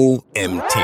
[0.00, 0.78] OMT.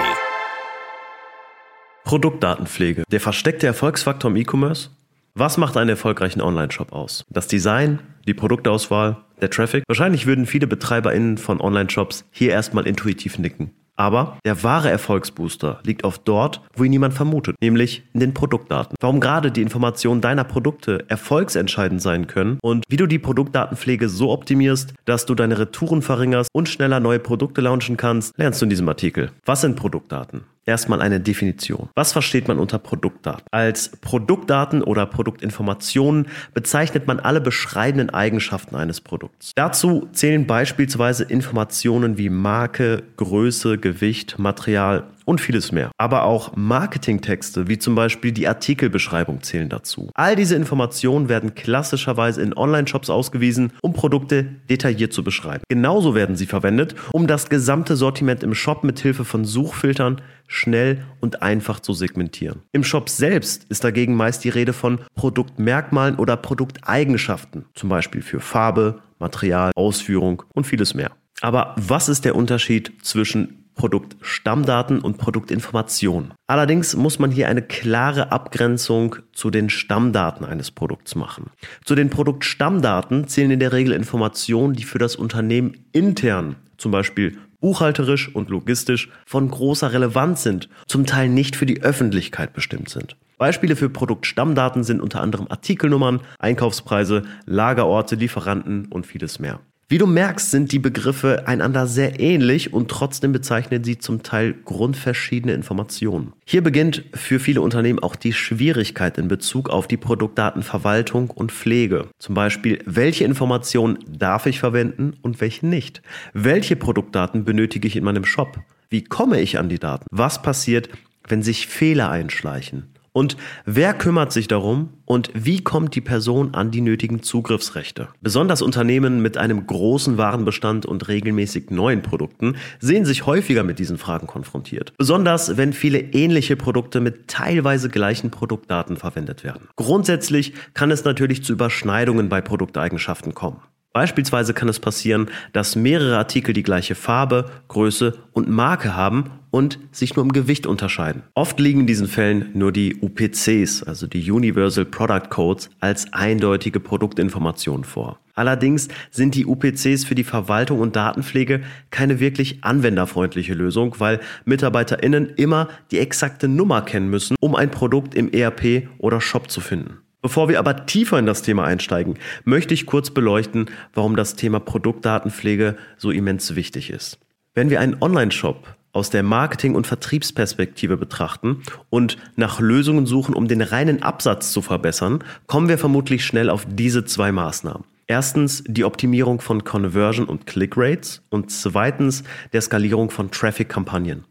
[2.04, 3.04] Produktdatenpflege.
[3.10, 4.90] Der versteckte Erfolgsfaktor im E-Commerce?
[5.34, 7.24] Was macht einen erfolgreichen Online-Shop aus?
[7.30, 9.84] Das Design, die Produktauswahl, der Traffic?
[9.88, 13.70] Wahrscheinlich würden viele BetreiberInnen von Online-Shops hier erstmal intuitiv nicken.
[13.96, 18.94] Aber der wahre Erfolgsbooster liegt oft dort, wo ihn niemand vermutet, nämlich in den Produktdaten.
[19.00, 24.30] Warum gerade die Informationen deiner Produkte erfolgsentscheidend sein können und wie du die Produktdatenpflege so
[24.30, 28.70] optimierst, dass du deine Retouren verringerst und schneller neue Produkte launchen kannst, lernst du in
[28.70, 29.30] diesem Artikel.
[29.44, 30.44] Was sind Produktdaten?
[30.68, 31.90] Erstmal eine Definition.
[31.94, 33.44] Was versteht man unter Produktdaten?
[33.52, 39.52] Als Produktdaten oder Produktinformationen bezeichnet man alle beschreibenden Eigenschaften eines Produkts.
[39.54, 45.90] Dazu zählen beispielsweise Informationen wie Marke, Größe, Gewicht, Material und vieles mehr.
[45.98, 50.10] Aber auch Marketingtexte, wie zum Beispiel die Artikelbeschreibung, zählen dazu.
[50.14, 55.64] All diese Informationen werden klassischerweise in Online-Shops ausgewiesen, um Produkte detailliert zu beschreiben.
[55.68, 61.04] Genauso werden sie verwendet, um das gesamte Sortiment im Shop mit Hilfe von Suchfiltern schnell
[61.20, 62.62] und einfach zu segmentieren.
[62.72, 68.38] Im Shop selbst ist dagegen meist die Rede von Produktmerkmalen oder Produkteigenschaften, zum Beispiel für
[68.38, 71.10] Farbe, Material, Ausführung und vieles mehr.
[71.40, 76.34] Aber was ist der Unterschied zwischen Produktstammdaten und Produktinformationen.
[76.48, 81.50] Allerdings muss man hier eine klare Abgrenzung zu den Stammdaten eines Produkts machen.
[81.84, 87.38] Zu den Produktstammdaten zählen in der Regel Informationen, die für das Unternehmen intern, zum Beispiel
[87.60, 93.16] buchhalterisch und logistisch, von großer Relevanz sind, zum Teil nicht für die Öffentlichkeit bestimmt sind.
[93.38, 99.60] Beispiele für Produktstammdaten sind unter anderem Artikelnummern, Einkaufspreise, Lagerorte, Lieferanten und vieles mehr.
[99.88, 104.52] Wie du merkst, sind die Begriffe einander sehr ähnlich und trotzdem bezeichnen sie zum Teil
[104.64, 106.32] grundverschiedene Informationen.
[106.44, 112.08] Hier beginnt für viele Unternehmen auch die Schwierigkeit in Bezug auf die Produktdatenverwaltung und Pflege.
[112.18, 116.02] Zum Beispiel, welche Informationen darf ich verwenden und welche nicht?
[116.32, 118.58] Welche Produktdaten benötige ich in meinem Shop?
[118.88, 120.06] Wie komme ich an die Daten?
[120.10, 120.88] Was passiert,
[121.28, 122.95] wenn sich Fehler einschleichen?
[123.16, 128.08] Und wer kümmert sich darum und wie kommt die Person an die nötigen Zugriffsrechte?
[128.20, 133.96] Besonders Unternehmen mit einem großen Warenbestand und regelmäßig neuen Produkten sehen sich häufiger mit diesen
[133.96, 134.92] Fragen konfrontiert.
[134.98, 139.68] Besonders wenn viele ähnliche Produkte mit teilweise gleichen Produktdaten verwendet werden.
[139.76, 143.62] Grundsätzlich kann es natürlich zu Überschneidungen bei Produkteigenschaften kommen.
[143.94, 149.78] Beispielsweise kann es passieren, dass mehrere Artikel die gleiche Farbe, Größe und Marke haben und
[149.90, 151.22] sich nur im Gewicht unterscheiden.
[151.32, 156.78] Oft liegen in diesen Fällen nur die UPCs, also die Universal Product Codes, als eindeutige
[156.78, 158.20] Produktinformationen vor.
[158.34, 165.30] Allerdings sind die UPCs für die Verwaltung und Datenpflege keine wirklich anwenderfreundliche Lösung, weil MitarbeiterInnen
[165.36, 170.00] immer die exakte Nummer kennen müssen, um ein Produkt im ERP oder Shop zu finden.
[170.20, 174.60] Bevor wir aber tiefer in das Thema einsteigen, möchte ich kurz beleuchten, warum das Thema
[174.60, 177.18] Produktdatenpflege so immens wichtig ist.
[177.54, 183.46] Wenn wir einen Online-Shop aus der Marketing- und Vertriebsperspektive betrachten und nach Lösungen suchen, um
[183.46, 187.84] den reinen Absatz zu verbessern, kommen wir vermutlich schnell auf diese zwei Maßnahmen.
[188.06, 192.24] Erstens die Optimierung von Conversion und Click Rates und zweitens
[192.54, 194.24] der Skalierung von Traffic-Kampagnen.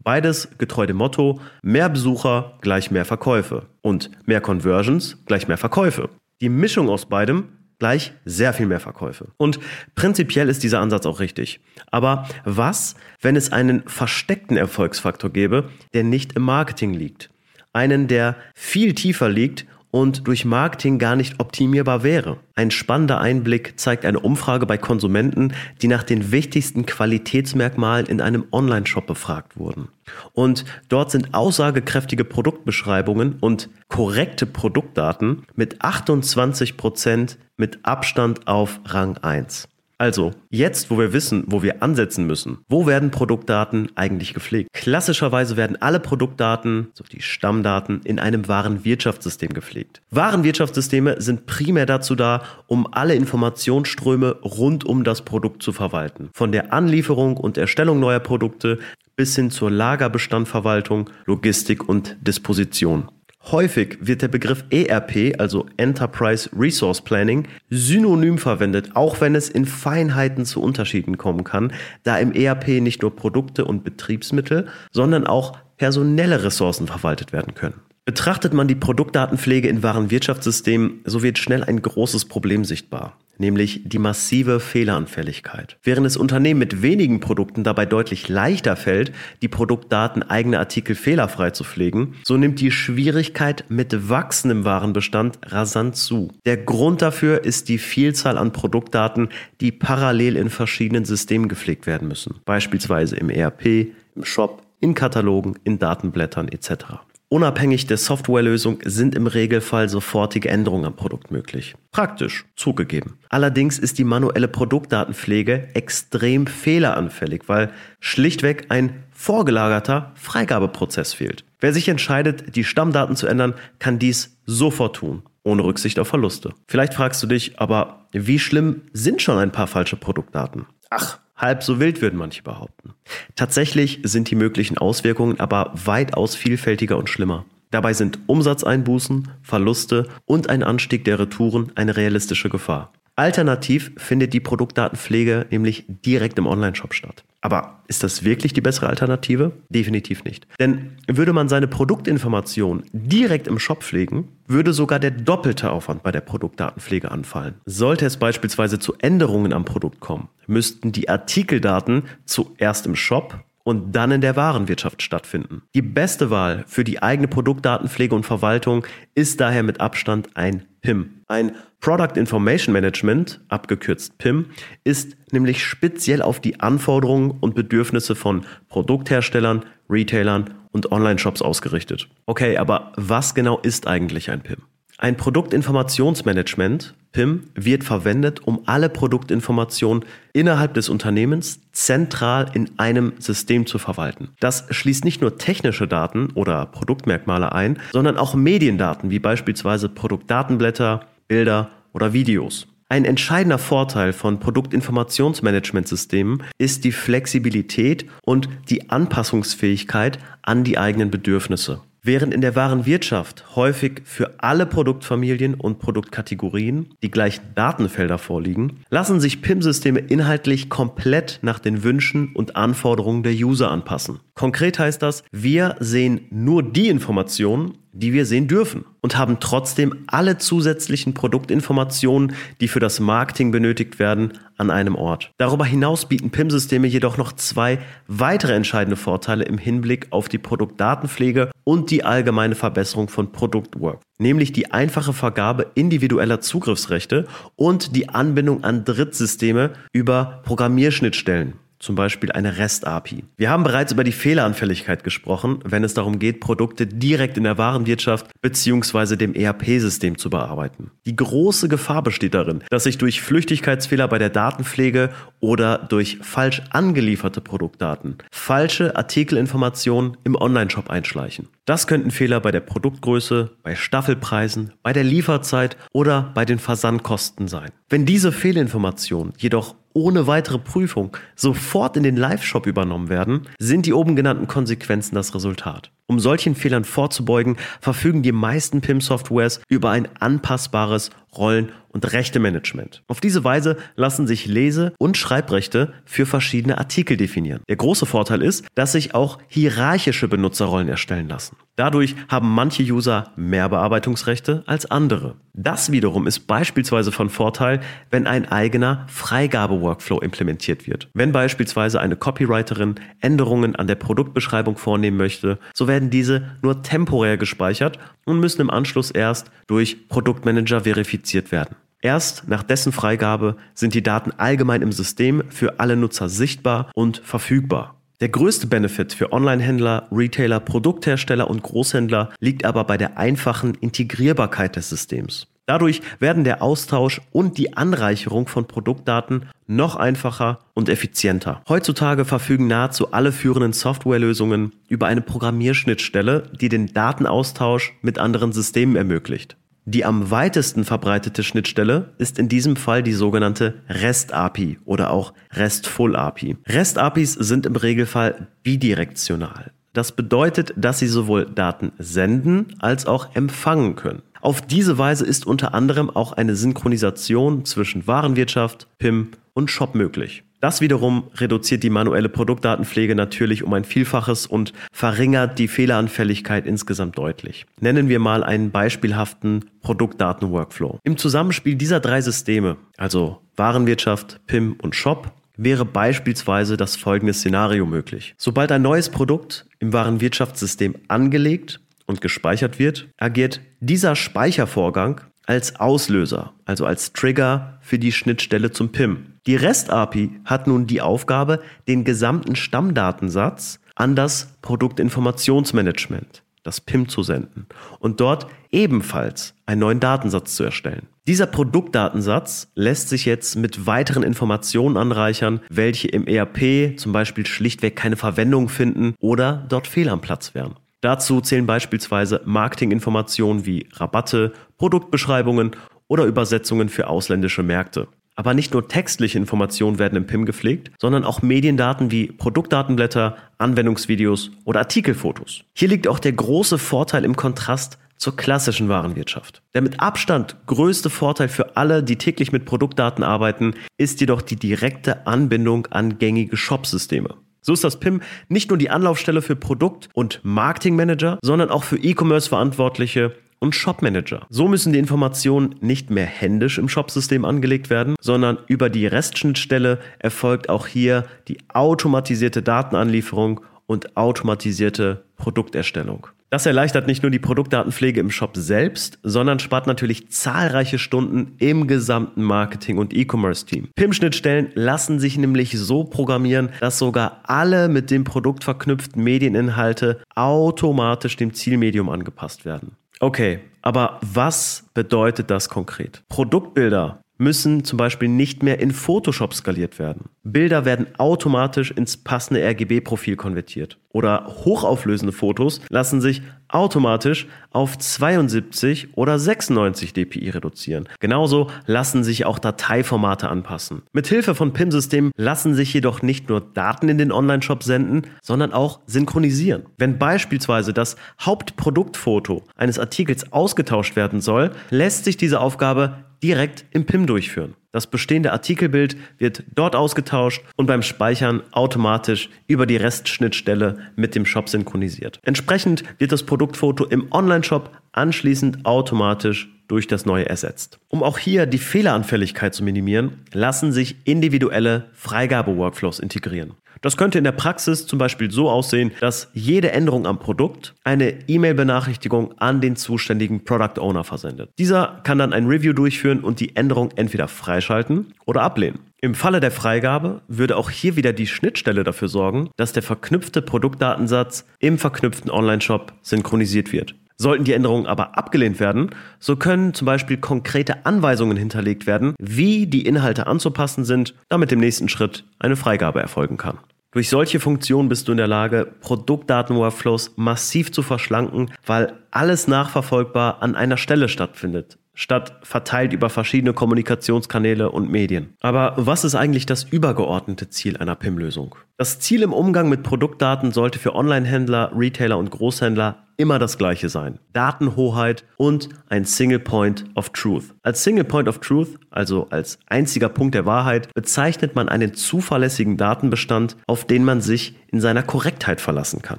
[0.00, 6.10] Beides getreu dem Motto, mehr Besucher gleich mehr Verkäufe und mehr Conversions gleich mehr Verkäufe.
[6.42, 7.48] Die Mischung aus beidem
[7.78, 9.28] gleich sehr viel mehr Verkäufe.
[9.36, 9.58] Und
[9.94, 11.60] prinzipiell ist dieser Ansatz auch richtig.
[11.90, 17.30] Aber was, wenn es einen versteckten Erfolgsfaktor gäbe, der nicht im Marketing liegt?
[17.72, 22.38] Einen, der viel tiefer liegt und durch Marketing gar nicht optimierbar wäre.
[22.56, 28.44] Ein spannender Einblick zeigt eine Umfrage bei Konsumenten, die nach den wichtigsten Qualitätsmerkmalen in einem
[28.50, 29.86] Online-Shop befragt wurden.
[30.32, 39.18] Und dort sind aussagekräftige Produktbeschreibungen und korrekte Produktdaten mit 28 Prozent mit Abstand auf Rang
[39.18, 39.68] 1.
[39.96, 44.70] Also, jetzt, wo wir wissen, wo wir ansetzen müssen, wo werden Produktdaten eigentlich gepflegt?
[44.72, 50.02] Klassischerweise werden alle Produktdaten, so die Stammdaten, in einem Warenwirtschaftssystem gepflegt.
[50.10, 56.30] Warenwirtschaftssysteme sind primär dazu da, um alle Informationsströme rund um das Produkt zu verwalten.
[56.34, 58.78] Von der Anlieferung und Erstellung neuer Produkte
[59.16, 63.08] bis hin zur Lagerbestandverwaltung, Logistik und Disposition.
[63.50, 69.66] Häufig wird der Begriff ERP, also Enterprise Resource Planning, synonym verwendet, auch wenn es in
[69.66, 71.72] Feinheiten zu Unterschieden kommen kann,
[72.04, 77.80] da im ERP nicht nur Produkte und Betriebsmittel, sondern auch personelle Ressourcen verwaltet werden können.
[78.04, 83.98] Betrachtet man die Produktdatenpflege in Warenwirtschaftssystemen, so wird schnell ein großes Problem sichtbar nämlich die
[83.98, 85.76] massive Fehleranfälligkeit.
[85.82, 89.12] Während es Unternehmen mit wenigen Produkten dabei deutlich leichter fällt,
[89.42, 95.96] die Produktdaten eigener Artikel fehlerfrei zu pflegen, so nimmt die Schwierigkeit mit wachsendem Warenbestand rasant
[95.96, 96.30] zu.
[96.44, 99.28] Der Grund dafür ist die Vielzahl an Produktdaten,
[99.60, 105.58] die parallel in verschiedenen Systemen gepflegt werden müssen, beispielsweise im ERP, im Shop, in Katalogen,
[105.64, 107.00] in Datenblättern etc.
[107.34, 111.74] Unabhängig der Softwarelösung sind im Regelfall sofortige Änderungen am Produkt möglich.
[111.90, 113.18] Praktisch, zugegeben.
[113.28, 121.44] Allerdings ist die manuelle Produktdatenpflege extrem fehleranfällig, weil schlichtweg ein vorgelagerter Freigabeprozess fehlt.
[121.58, 126.54] Wer sich entscheidet, die Stammdaten zu ändern, kann dies sofort tun, ohne Rücksicht auf Verluste.
[126.68, 130.66] Vielleicht fragst du dich, aber wie schlimm sind schon ein paar falsche Produktdaten?
[130.88, 132.94] Ach, halb so wild würden manche behaupten.
[133.36, 137.44] Tatsächlich sind die möglichen Auswirkungen aber weitaus vielfältiger und schlimmer.
[137.70, 142.92] Dabei sind Umsatzeinbußen, Verluste und ein Anstieg der Retouren eine realistische Gefahr.
[143.16, 147.24] Alternativ findet die Produktdatenpflege nämlich direkt im Onlineshop statt.
[147.44, 149.52] Aber ist das wirklich die bessere Alternative?
[149.68, 150.46] Definitiv nicht.
[150.58, 156.10] Denn würde man seine Produktinformation direkt im Shop pflegen, würde sogar der doppelte Aufwand bei
[156.10, 157.56] der Produktdatenpflege anfallen.
[157.66, 163.92] Sollte es beispielsweise zu Änderungen am Produkt kommen, müssten die Artikeldaten zuerst im Shop und
[163.96, 165.62] dann in der Warenwirtschaft stattfinden.
[165.74, 171.22] Die beste Wahl für die eigene Produktdatenpflege und Verwaltung ist daher mit Abstand ein PIM.
[171.28, 174.46] Ein Product Information Management, abgekürzt PIM,
[174.84, 182.08] ist nämlich speziell auf die Anforderungen und Bedürfnisse von Produktherstellern, Retailern und Online-Shops ausgerichtet.
[182.26, 184.58] Okay, aber was genau ist eigentlich ein PIM?
[185.04, 190.02] Ein Produktinformationsmanagement, PIM, wird verwendet, um alle Produktinformationen
[190.32, 194.30] innerhalb des Unternehmens zentral in einem System zu verwalten.
[194.40, 201.04] Das schließt nicht nur technische Daten oder Produktmerkmale ein, sondern auch Mediendaten wie beispielsweise Produktdatenblätter,
[201.28, 202.66] Bilder oder Videos.
[202.88, 211.82] Ein entscheidender Vorteil von Produktinformationsmanagementsystemen ist die Flexibilität und die Anpassungsfähigkeit an die eigenen Bedürfnisse.
[212.06, 218.84] Während in der wahren Wirtschaft häufig für alle Produktfamilien und Produktkategorien die gleichen Datenfelder vorliegen,
[218.90, 224.20] lassen sich PIM-Systeme inhaltlich komplett nach den Wünschen und Anforderungen der User anpassen.
[224.34, 230.04] Konkret heißt das, wir sehen nur die Informationen, die wir sehen dürfen und haben trotzdem
[230.08, 235.30] alle zusätzlichen Produktinformationen, die für das Marketing benötigt werden, an einem Ort.
[235.38, 237.78] Darüber hinaus bieten PIM-Systeme jedoch noch zwei
[238.08, 244.52] weitere entscheidende Vorteile im Hinblick auf die Produktdatenpflege und die allgemeine Verbesserung von Produktwork, nämlich
[244.52, 251.54] die einfache Vergabe individueller Zugriffsrechte und die Anbindung an Drittsysteme über Programmierschnittstellen
[251.84, 253.24] zum Beispiel eine REST-API.
[253.36, 257.58] Wir haben bereits über die Fehleranfälligkeit gesprochen, wenn es darum geht, Produkte direkt in der
[257.58, 259.16] Warenwirtschaft bzw.
[259.16, 260.90] dem ERP-System zu bearbeiten.
[261.04, 266.62] Die große Gefahr besteht darin, dass sich durch Flüchtigkeitsfehler bei der Datenpflege oder durch falsch
[266.70, 271.48] angelieferte Produktdaten falsche Artikelinformationen im Onlineshop einschleichen.
[271.66, 277.48] Das könnten Fehler bei der Produktgröße, bei Staffelpreisen, bei der Lieferzeit oder bei den Versandkosten
[277.48, 277.70] sein.
[277.88, 283.94] Wenn diese Fehlinformationen jedoch ohne weitere Prüfung sofort in den Live-Shop übernommen werden, sind die
[283.94, 285.90] oben genannten Konsequenzen das Resultat.
[286.06, 293.04] Um solchen Fehlern vorzubeugen, verfügen die meisten PIM-Softwares über ein anpassbares Rollen- und Rechtemanagement.
[293.06, 297.62] Auf diese Weise lassen sich Lese- und Schreibrechte für verschiedene Artikel definieren.
[297.68, 301.56] Der große Vorteil ist, dass sich auch hierarchische Benutzerrollen erstellen lassen.
[301.76, 305.36] Dadurch haben manche User mehr Bearbeitungsrechte als andere.
[305.52, 307.80] Das wiederum ist beispielsweise von Vorteil,
[308.10, 311.08] wenn ein eigener Freigabe-Workflow implementiert wird.
[311.14, 317.36] Wenn beispielsweise eine Copywriterin Änderungen an der Produktbeschreibung vornehmen möchte, so werden diese nur temporär
[317.36, 321.76] gespeichert und müssen im Anschluss erst durch Produktmanager verifiziert werden.
[322.00, 327.18] Erst nach dessen Freigabe sind die Daten allgemein im System für alle Nutzer sichtbar und
[327.24, 327.94] verfügbar.
[328.20, 334.76] Der größte Benefit für Online-Händler, Retailer, Produkthersteller und Großhändler liegt aber bei der einfachen Integrierbarkeit
[334.76, 335.46] des Systems.
[335.66, 341.62] Dadurch werden der Austausch und die Anreicherung von Produktdaten noch einfacher und effizienter.
[341.68, 348.96] Heutzutage verfügen nahezu alle führenden Softwarelösungen über eine Programmierschnittstelle, die den Datenaustausch mit anderen Systemen
[348.96, 349.56] ermöglicht.
[349.86, 356.56] Die am weitesten verbreitete Schnittstelle ist in diesem Fall die sogenannte REST-API oder auch RESTful-API.
[356.66, 359.72] REST-APIs sind im Regelfall bidirektional.
[359.94, 364.22] Das bedeutet, dass sie sowohl Daten senden als auch empfangen können.
[364.44, 370.42] Auf diese Weise ist unter anderem auch eine Synchronisation zwischen Warenwirtschaft, PIM und Shop möglich.
[370.60, 377.16] Das wiederum reduziert die manuelle Produktdatenpflege natürlich um ein Vielfaches und verringert die Fehleranfälligkeit insgesamt
[377.16, 377.64] deutlich.
[377.80, 380.98] Nennen wir mal einen beispielhaften Produktdaten-Workflow.
[381.04, 387.86] Im Zusammenspiel dieser drei Systeme, also Warenwirtschaft, PIM und Shop, wäre beispielsweise das folgende Szenario
[387.86, 388.34] möglich.
[388.36, 396.52] Sobald ein neues Produkt im Warenwirtschaftssystem angelegt und gespeichert wird, agiert dieser Speichervorgang als Auslöser,
[396.64, 399.34] also als Trigger für die Schnittstelle zum PIM.
[399.46, 407.22] Die REST-API hat nun die Aufgabe, den gesamten Stammdatensatz an das Produktinformationsmanagement, das PIM, zu
[407.22, 407.66] senden
[407.98, 411.08] und dort ebenfalls einen neuen Datensatz zu erstellen.
[411.26, 417.96] Dieser Produktdatensatz lässt sich jetzt mit weiteren Informationen anreichern, welche im ERP zum Beispiel schlichtweg
[417.96, 420.74] keine Verwendung finden oder dort fehl am Platz wären.
[421.04, 425.72] Dazu zählen beispielsweise Marketinginformationen wie Rabatte, Produktbeschreibungen
[426.08, 428.08] oder Übersetzungen für ausländische Märkte.
[428.36, 434.52] Aber nicht nur textliche Informationen werden im PIM gepflegt, sondern auch Mediendaten wie Produktdatenblätter, Anwendungsvideos
[434.64, 435.64] oder Artikelfotos.
[435.74, 439.60] Hier liegt auch der große Vorteil im Kontrast zur klassischen Warenwirtschaft.
[439.74, 444.56] Der mit Abstand größte Vorteil für alle, die täglich mit Produktdaten arbeiten, ist jedoch die
[444.56, 447.34] direkte Anbindung an gängige Shopsysteme.
[447.66, 451.96] So ist das PIM nicht nur die Anlaufstelle für Produkt- und Marketingmanager, sondern auch für
[451.96, 454.46] E-Commerce-Verantwortliche und Shopmanager.
[454.50, 459.98] So müssen die Informationen nicht mehr händisch im Shopsystem angelegt werden, sondern über die REST-Schnittstelle
[460.18, 466.28] erfolgt auch hier die automatisierte Datenanlieferung und automatisierte Produkterstellung.
[466.54, 471.88] Das erleichtert nicht nur die Produktdatenpflege im Shop selbst, sondern spart natürlich zahlreiche Stunden im
[471.88, 473.88] gesamten Marketing- und E-Commerce-Team.
[473.96, 481.36] PIM-Schnittstellen lassen sich nämlich so programmieren, dass sogar alle mit dem Produkt verknüpften Medieninhalte automatisch
[481.36, 482.92] dem Zielmedium angepasst werden.
[483.18, 486.22] Okay, aber was bedeutet das konkret?
[486.28, 490.24] Produktbilder müssen zum Beispiel nicht mehr in Photoshop skaliert werden.
[490.42, 493.98] Bilder werden automatisch ins passende RGB-Profil konvertiert.
[494.10, 501.08] Oder hochauflösende Fotos lassen sich automatisch auf 72 oder 96 dpi reduzieren.
[501.20, 504.02] Genauso lassen sich auch Dateiformate anpassen.
[504.12, 508.72] Mit Hilfe von PIM-Systemen lassen sich jedoch nicht nur Daten in den Online-Shop senden, sondern
[508.72, 509.84] auch synchronisieren.
[509.98, 517.06] Wenn beispielsweise das Hauptproduktfoto eines Artikels ausgetauscht werden soll, lässt sich diese Aufgabe direkt im
[517.06, 517.74] PIM durchführen.
[517.92, 524.46] Das bestehende Artikelbild wird dort ausgetauscht und beim Speichern automatisch über die Restschnittstelle mit dem
[524.46, 525.38] Shop synchronisiert.
[525.44, 530.98] Entsprechend wird das Produktfoto im Online-Shop anschließend automatisch durch das neue ersetzt.
[531.08, 536.72] Um auch hier die Fehleranfälligkeit zu minimieren, lassen sich individuelle Freigabe-Workflows integrieren.
[537.04, 541.34] Das könnte in der Praxis zum Beispiel so aussehen, dass jede Änderung am Produkt eine
[541.46, 544.70] E-Mail-Benachrichtigung an den zuständigen Product Owner versendet.
[544.78, 549.00] Dieser kann dann ein Review durchführen und die Änderung entweder freischalten oder ablehnen.
[549.20, 553.60] Im Falle der Freigabe würde auch hier wieder die Schnittstelle dafür sorgen, dass der verknüpfte
[553.60, 557.14] Produktdatensatz im verknüpften Online-Shop synchronisiert wird.
[557.36, 562.86] Sollten die Änderungen aber abgelehnt werden, so können zum Beispiel konkrete Anweisungen hinterlegt werden, wie
[562.86, 566.78] die Inhalte anzupassen sind, damit im nächsten Schritt eine Freigabe erfolgen kann.
[567.14, 573.62] Durch solche Funktionen bist du in der Lage, Produktdaten-Workflows massiv zu verschlanken, weil alles nachverfolgbar
[573.62, 578.54] an einer Stelle stattfindet, statt verteilt über verschiedene Kommunikationskanäle und Medien.
[578.60, 581.76] Aber was ist eigentlich das übergeordnete Ziel einer PIM-Lösung?
[581.96, 587.08] Das Ziel im Umgang mit Produktdaten sollte für Online-Händler, Retailer und Großhändler immer das gleiche
[587.08, 587.38] sein.
[587.52, 590.74] Datenhoheit und ein Single Point of Truth.
[590.82, 595.96] Als Single Point of Truth, also als einziger Punkt der Wahrheit, bezeichnet man einen zuverlässigen
[595.96, 599.38] Datenbestand, auf den man sich in seiner Korrektheit verlassen kann.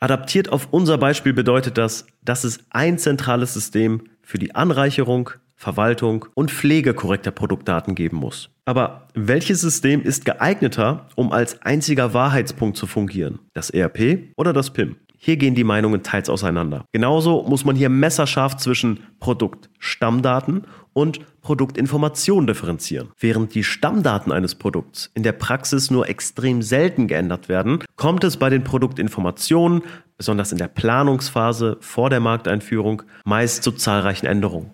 [0.00, 6.26] Adaptiert auf unser Beispiel bedeutet das, dass es ein zentrales System für die Anreicherung, Verwaltung
[6.34, 8.50] und Pflege korrekter Produktdaten geben muss.
[8.64, 13.38] Aber welches System ist geeigneter, um als einziger Wahrheitspunkt zu fungieren?
[13.52, 14.96] Das ERP oder das PIM?
[15.16, 16.84] Hier gehen die Meinungen teils auseinander.
[16.92, 23.08] Genauso muss man hier messerscharf zwischen Produktstammdaten und Produktinformationen differenzieren.
[23.18, 28.36] Während die Stammdaten eines Produkts in der Praxis nur extrem selten geändert werden, kommt es
[28.36, 29.82] bei den Produktinformationen,
[30.18, 34.72] besonders in der Planungsphase vor der Markteinführung, meist zu zahlreichen Änderungen.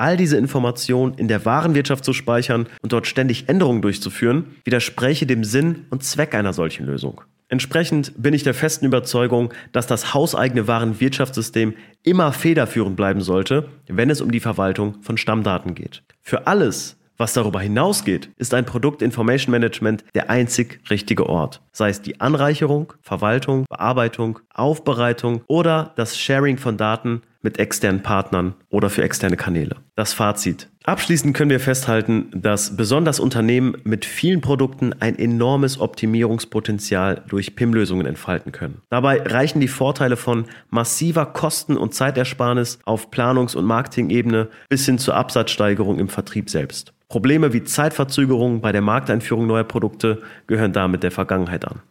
[0.00, 5.44] All diese Informationen in der Warenwirtschaft zu speichern und dort ständig Änderungen durchzuführen, widerspräche dem
[5.44, 7.20] Sinn und Zweck einer solchen Lösung.
[7.48, 14.08] Entsprechend bin ich der festen Überzeugung, dass das hauseigene Warenwirtschaftssystem immer federführend bleiben sollte, wenn
[14.08, 16.02] es um die Verwaltung von Stammdaten geht.
[16.22, 21.60] Für alles, was darüber hinausgeht, ist ein Produkt Information Management der einzig richtige Ort.
[21.72, 28.54] Sei es die Anreicherung, Verwaltung, Bearbeitung, Aufbereitung oder das Sharing von Daten mit externen Partnern
[28.68, 29.76] oder für externe Kanäle.
[29.96, 30.68] Das Fazit.
[30.84, 38.06] Abschließend können wir festhalten, dass besonders Unternehmen mit vielen Produkten ein enormes Optimierungspotenzial durch PIM-Lösungen
[38.06, 38.80] entfalten können.
[38.88, 44.98] Dabei reichen die Vorteile von massiver Kosten- und Zeitersparnis auf Planungs- und Marketingebene bis hin
[44.98, 46.94] zur Absatzsteigerung im Vertrieb selbst.
[47.10, 51.82] Probleme wie Zeitverzögerungen bei der Markteinführung neuer Produkte gehören damit der Vergangenheit an.